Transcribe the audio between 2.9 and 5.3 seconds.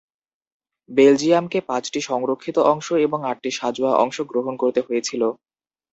এবং আটটি সাঁজোয়া অংশ গ্রহণ করতে হয়েছিল।